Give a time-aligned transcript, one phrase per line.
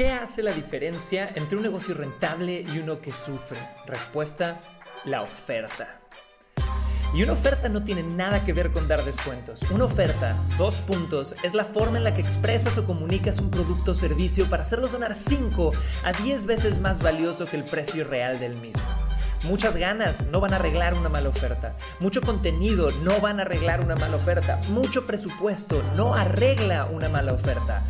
[0.00, 3.58] ¿Qué hace la diferencia entre un negocio rentable y uno que sufre?
[3.86, 4.58] Respuesta,
[5.04, 6.00] la oferta.
[7.12, 9.60] Y una oferta no tiene nada que ver con dar descuentos.
[9.70, 13.90] Una oferta, dos puntos, es la forma en la que expresas o comunicas un producto
[13.90, 15.70] o servicio para hacerlo sonar 5
[16.02, 18.88] a 10 veces más valioso que el precio real del mismo.
[19.44, 21.76] Muchas ganas no van a arreglar una mala oferta.
[21.98, 24.62] Mucho contenido no van a arreglar una mala oferta.
[24.70, 27.84] Mucho presupuesto no arregla una mala oferta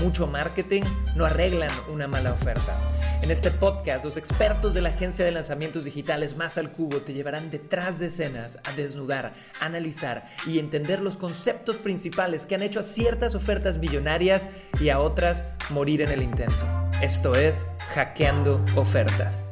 [0.00, 0.82] mucho marketing
[1.14, 2.76] no arreglan una mala oferta.
[3.22, 7.14] En este podcast, los expertos de la agencia de lanzamientos digitales Más al Cubo te
[7.14, 12.80] llevarán detrás de escenas a desnudar, analizar y entender los conceptos principales que han hecho
[12.80, 14.48] a ciertas ofertas millonarias
[14.80, 16.66] y a otras morir en el intento.
[17.00, 19.50] Esto es Hackeando Ofertas.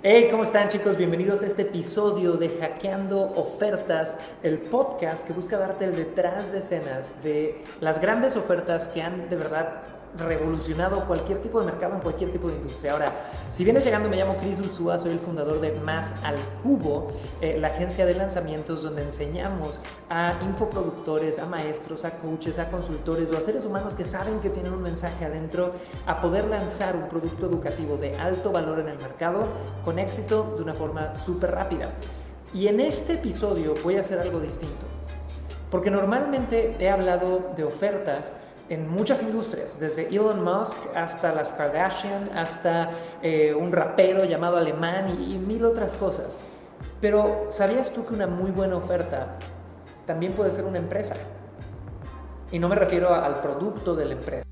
[0.00, 0.96] Hey, ¿cómo están chicos?
[0.96, 6.60] Bienvenidos a este episodio de Hackeando Ofertas, el podcast que busca darte el detrás de
[6.60, 9.82] escenas de las grandes ofertas que han de verdad
[10.16, 12.92] revolucionado cualquier tipo de mercado en cualquier tipo de industria.
[12.92, 13.12] Ahora,
[13.50, 17.58] si vienes llegando, me llamo Chris Ursúa, soy el fundador de Más al Cubo, eh,
[17.60, 23.36] la agencia de lanzamientos donde enseñamos a infoproductores, a maestros, a coaches, a consultores o
[23.36, 25.72] a seres humanos que saben que tienen un mensaje adentro
[26.06, 29.46] a poder lanzar un producto educativo de alto valor en el mercado
[29.84, 31.90] con éxito de una forma súper rápida.
[32.54, 34.86] Y en este episodio voy a hacer algo distinto.
[35.70, 38.32] Porque normalmente he hablado de ofertas
[38.68, 42.90] en muchas industrias, desde Elon Musk hasta las Kardashian, hasta
[43.22, 46.38] eh, un rapero llamado Alemán y, mil otras cosas.
[47.00, 49.36] Pero ¿sabías tú que una muy buena oferta
[50.06, 51.14] también puede ser una empresa?
[52.50, 54.44] Y no me refiero al producto de la empresa.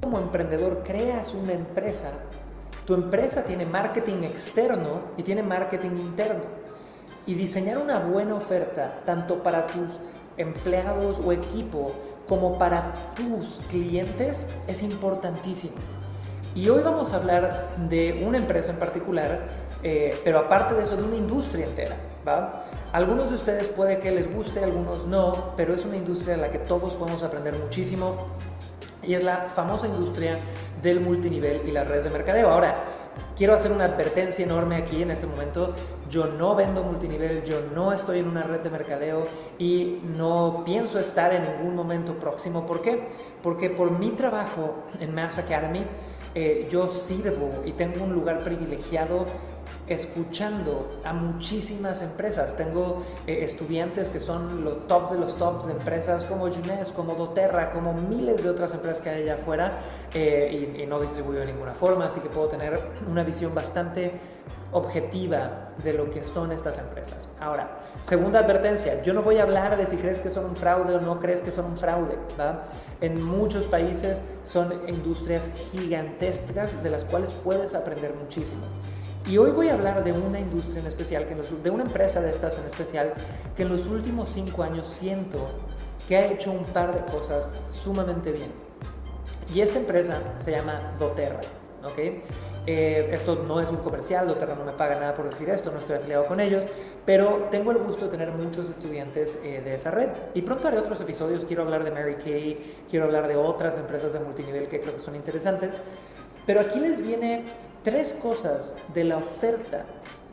[0.00, 2.10] Como emprendedor creas una empresa,
[2.86, 6.42] tu empresa tiene marketing externo y tiene marketing interno.
[7.26, 10.00] Y diseñar una buena oferta, tanto para tus
[10.40, 11.92] empleados o equipo,
[12.28, 15.74] como para tus clientes es importantísimo.
[16.54, 19.40] Y hoy vamos a hablar de una empresa en particular,
[19.82, 21.96] eh, pero aparte de eso, de una industria entera.
[22.26, 22.64] ¿va?
[22.92, 26.50] Algunos de ustedes puede que les guste, algunos no, pero es una industria en la
[26.50, 28.16] que todos podemos aprender muchísimo
[29.02, 30.38] y es la famosa industria
[30.82, 32.50] del multinivel y las redes de mercadeo.
[32.50, 32.74] Ahora,
[33.36, 35.74] quiero hacer una advertencia enorme aquí en este momento.
[36.08, 39.26] Yo no vendo multinivel, yo no estoy en una red de mercadeo
[39.58, 42.66] y no pienso estar en ningún momento próximo.
[42.66, 43.08] ¿Por qué?
[43.42, 45.84] Porque por mi trabajo en Mass Academy,
[46.34, 49.24] eh, yo sirvo y tengo un lugar privilegiado
[49.90, 52.56] escuchando a muchísimas empresas.
[52.56, 57.16] Tengo eh, estudiantes que son los top de los top de empresas como Junes, como
[57.16, 59.78] doTERRA, como miles de otras empresas que hay allá afuera
[60.14, 64.12] eh, y, no distribuyo de ninguna forma, así que puedo tener una visión bastante
[64.72, 67.28] objetiva de lo que son estas empresas.
[67.40, 70.94] Ahora, segunda advertencia, yo no voy a hablar de si crees que son un fraude
[70.94, 72.16] o no crees que son un fraude.
[73.00, 78.62] En muchos países son industrias gigantescas de las cuales puedes aprender muchísimo.
[79.30, 82.30] Y hoy voy a hablar de una industria en especial, que de una empresa de
[82.30, 83.12] estas en especial,
[83.56, 85.46] que en los últimos cinco años siento
[86.08, 88.50] que ha hecho un par de cosas sumamente bien.
[89.54, 91.42] Y esta empresa se llama doTERRA.
[91.84, 92.24] ¿okay?
[92.66, 95.78] Eh, esto no es un comercial, doTERRA no me paga nada por decir esto, no
[95.78, 96.64] estoy afiliado con ellos,
[97.06, 100.08] pero tengo el gusto de tener muchos estudiantes eh, de esa red.
[100.34, 104.12] Y pronto haré otros episodios, quiero hablar de Mary Kay, quiero hablar de otras empresas
[104.12, 105.78] de multinivel que creo que son interesantes.
[106.46, 107.44] Pero aquí les viene
[107.82, 109.84] tres cosas de la oferta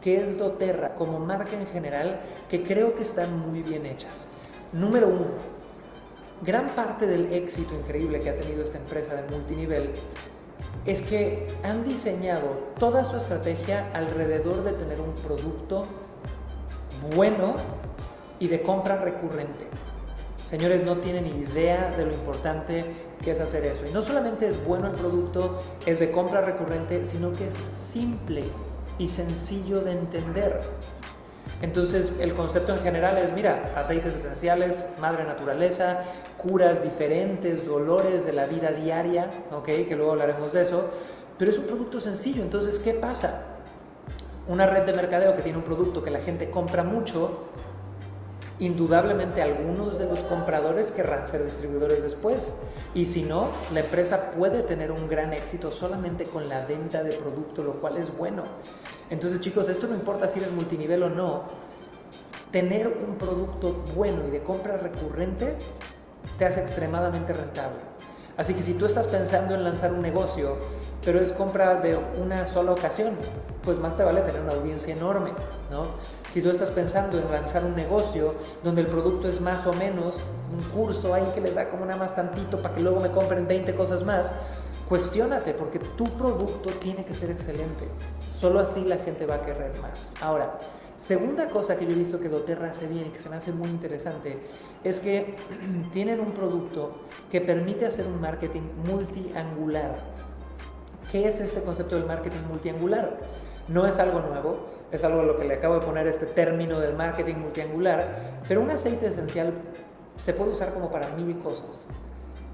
[0.02, 2.20] que es doTERRA como marca en general
[2.50, 4.28] que creo que están muy bien hechas.
[4.74, 5.28] Número uno,
[6.42, 9.92] gran parte del éxito increíble que ha tenido esta empresa de multinivel
[10.86, 12.48] es que han diseñado
[12.80, 15.86] toda su estrategia alrededor de tener un producto
[17.16, 17.56] bueno
[18.40, 19.66] y de compra recurrente.
[20.50, 22.86] Señores, no tienen idea de lo importante
[23.22, 23.86] que es hacer eso.
[23.86, 28.44] Y no solamente es bueno el producto, es de compra recurrente, sino que es simple
[28.98, 30.62] y sencillo de entender.
[31.62, 36.04] Entonces, el concepto en general es, mira, aceites esenciales, madre naturaleza,
[36.38, 39.66] curas diferentes, dolores de la vida diaria, ¿ok?
[39.66, 40.92] Que luego hablaremos de eso.
[41.38, 42.42] Pero es un producto sencillo.
[42.42, 43.44] Entonces, ¿qué pasa?
[44.48, 47.50] Una red de mercadeo que tiene un producto que la gente compra mucho,
[48.60, 52.54] indudablemente algunos de los compradores querrán ser distribuidores después.
[52.94, 57.16] Y si no, la empresa puede tener un gran éxito solamente con la venta de
[57.16, 58.44] producto, lo cual es bueno.
[59.10, 61.44] Entonces chicos, esto no importa si eres multinivel o no,
[62.52, 65.56] tener un producto bueno y de compra recurrente
[66.38, 67.80] te hace extremadamente rentable.
[68.38, 70.58] Así que si tú estás pensando en lanzar un negocio,
[71.04, 73.16] pero es compra de una sola ocasión,
[73.64, 75.32] pues más te vale tener una audiencia enorme,
[75.72, 75.86] ¿no?
[76.38, 80.18] Si tú estás pensando en lanzar un negocio donde el producto es más o menos
[80.52, 83.48] un curso ahí que les da como nada más tantito para que luego me compren
[83.48, 84.32] 20 cosas más,
[84.88, 87.88] cuestiónate porque tu producto tiene que ser excelente.
[88.40, 90.12] Solo así la gente va a querer más.
[90.22, 90.60] Ahora,
[91.00, 93.52] segunda cosa que yo he visto que doTERRA hace bien y que se me hace
[93.52, 94.38] muy interesante
[94.84, 95.38] es que
[95.92, 96.98] tienen un producto
[97.32, 99.96] que permite hacer un marketing multiangular.
[101.12, 103.12] ¿Qué es este concepto del marketing multiangular?
[103.70, 104.58] No es algo nuevo,
[104.92, 108.60] es algo a lo que le acabo de poner este término del marketing multiangular, pero
[108.60, 109.54] un aceite esencial
[110.18, 111.86] se puede usar como para mil cosas.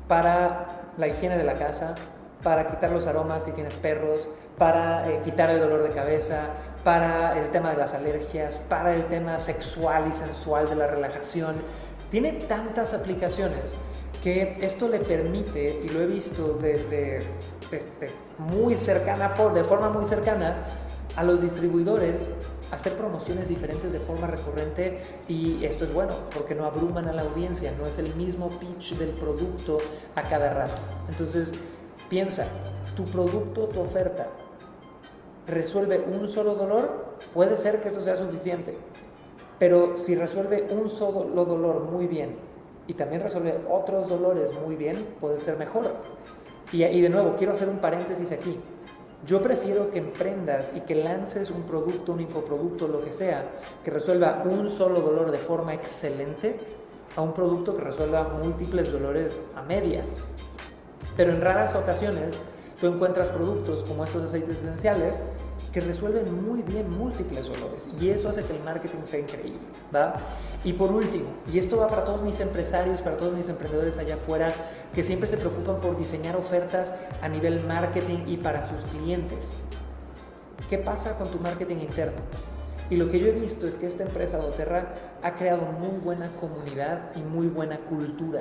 [0.07, 1.95] Para la higiene de la casa,
[2.43, 4.27] para quitar los aromas si tienes perros,
[4.59, 6.49] para eh, quitar el dolor de cabeza,
[6.83, 11.55] para el tema de las alergias, para el tema sexual y sensual de la relajación.
[12.11, 13.73] Tiene tantas aplicaciones
[14.23, 17.25] que esto le permite, y lo he visto de,
[18.37, 20.65] muy cercana, de forma muy cercana,
[21.15, 22.29] a los distribuidores
[22.71, 27.21] hacer promociones diferentes de forma recurrente y esto es bueno porque no abruman a la
[27.21, 29.77] audiencia, no es el mismo pitch del producto
[30.15, 30.73] a cada rato.
[31.07, 31.53] Entonces,
[32.09, 32.47] piensa,
[32.95, 34.27] tu producto, tu oferta,
[35.47, 38.75] resuelve un solo dolor, puede ser que eso sea suficiente.
[39.59, 42.35] Pero si resuelve un solo dolor muy bien
[42.87, 45.91] y también resuelve otros dolores muy bien, puede ser mejor.
[46.73, 48.59] Y, de nuevo, quiero hacer un paréntesis aquí.
[49.27, 53.45] Yo prefiero que emprendas y que lances un producto, un infoproducto, lo que sea,
[53.85, 56.59] que resuelva un solo dolor de forma excelente,
[57.15, 60.17] a un producto que resuelva múltiples dolores a medias.
[61.15, 62.33] Pero en raras ocasiones
[62.81, 65.21] tú encuentras productos como estos aceites esenciales
[65.73, 69.59] que resuelven muy bien múltiples dolores y eso hace que el marketing sea increíble,
[69.93, 70.13] ¿va?
[70.63, 74.15] Y por último, y esto va para todos mis empresarios, para todos mis emprendedores allá
[74.15, 74.53] afuera
[74.93, 79.53] que siempre se preocupan por diseñar ofertas a nivel marketing y para sus clientes.
[80.69, 82.21] ¿Qué pasa con tu marketing interno?
[82.89, 84.93] Y lo que yo he visto es que esta empresa doTERRA
[85.23, 88.39] ha creado muy buena comunidad y muy buena cultura.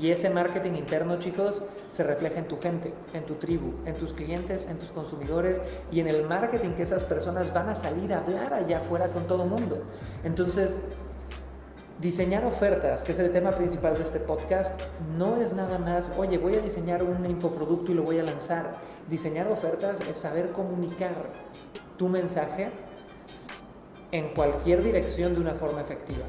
[0.00, 4.12] Y ese marketing interno, chicos, se refleja en tu gente, en tu tribu, en tus
[4.12, 5.60] clientes, en tus consumidores
[5.90, 9.26] y en el marketing que esas personas van a salir a hablar allá afuera con
[9.26, 9.82] todo el mundo.
[10.22, 10.76] Entonces,
[11.98, 14.78] diseñar ofertas, que es el tema principal de este podcast,
[15.16, 18.74] no es nada más, oye, voy a diseñar un infoproducto y lo voy a lanzar.
[19.08, 21.14] Diseñar ofertas es saber comunicar
[21.96, 22.68] tu mensaje
[24.12, 26.26] en cualquier dirección de una forma efectiva.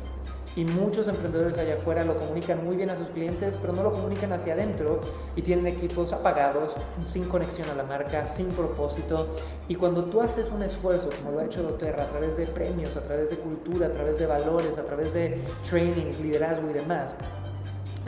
[0.57, 3.91] Y muchos emprendedores allá afuera lo comunican muy bien a sus clientes, pero no lo
[3.91, 4.99] comunican hacia adentro
[5.35, 6.73] y tienen equipos apagados,
[7.05, 9.27] sin conexión a la marca, sin propósito.
[9.67, 12.97] Y cuando tú haces un esfuerzo, como lo ha hecho doTERRA, a través de premios,
[12.97, 15.39] a través de cultura, a través de valores, a través de
[15.69, 17.15] training, liderazgo y demás,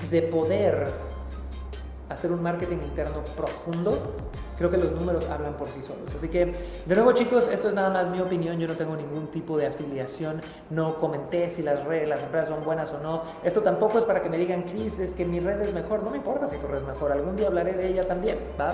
[0.10, 0.88] de poder
[2.10, 3.95] hacer un marketing interno profundo,
[4.59, 6.13] creo que los números hablan por sí solos.
[6.13, 6.53] Así que,
[6.85, 9.67] de nuevo chicos, esto es nada más mi opinión, yo no tengo ningún tipo de
[9.67, 13.23] afiliación, no comenté si las redes, las empresas son buenas o no.
[13.44, 16.11] Esto tampoco es para que me digan, Chris, es que mi red es mejor, no
[16.11, 18.73] me importa si tu red es mejor, algún día hablaré de ella también, ¿va?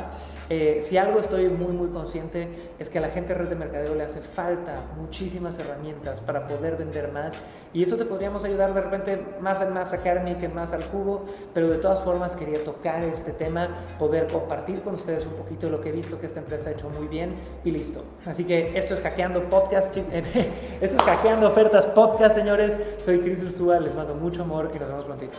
[0.49, 3.95] Eh, si algo estoy muy, muy consciente es que a la gente red de mercadeo
[3.95, 7.33] le hace falta muchísimas herramientas para poder vender más
[7.73, 11.25] y eso te podríamos ayudar de repente más en más Academy que más al cubo,
[11.53, 15.81] pero de todas formas quería tocar este tema, poder compartir con ustedes un poquito lo
[15.81, 17.35] que he visto que esta empresa ha hecho muy bien
[17.65, 18.05] y listo.
[18.25, 19.97] Así que esto es Hackeando Podcast,
[20.81, 22.77] esto es Hackeando Ofertas Podcast, señores.
[22.99, 25.33] Soy Chris Ursúa, les mando mucho amor y nos vemos prontito.